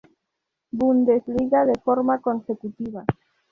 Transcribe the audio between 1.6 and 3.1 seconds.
de forma consecutiva.